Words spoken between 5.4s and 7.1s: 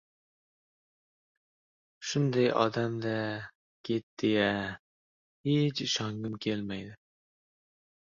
Hech ishongim kelmaydi!